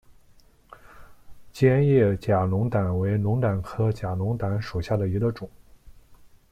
[1.53, 5.47] 尖叶假龙胆为龙胆科假龙胆属下的一个种。